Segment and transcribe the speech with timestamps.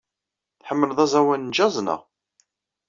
[0.61, 2.01] Tḥemmled aẓawan n jazz, naɣ?